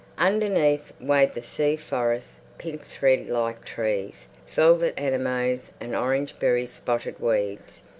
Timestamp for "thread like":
2.87-3.63